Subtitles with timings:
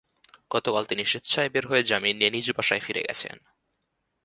[0.51, 3.35] গতকাল তিনি স্বেচ্ছায় বের হয়ে জামিন নিয়ে নিজ বাসায় ফিরে গেছেন।